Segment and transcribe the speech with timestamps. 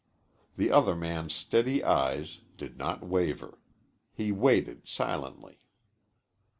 [0.57, 3.59] The other man's steady eyes did not waver.
[4.11, 5.59] He waited silently.